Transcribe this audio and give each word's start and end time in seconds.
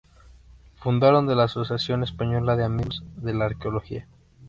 Fundador 0.77 1.27
de 1.27 1.35
la 1.35 1.43
Asociación 1.43 2.01
Española 2.01 2.55
de 2.55 2.63
Amigos 2.63 3.03
de 3.17 3.35
la 3.35 3.45
Arqueología. 3.45 4.07